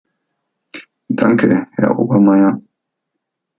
[1.09, 2.59] Danke, Herr Obermayr.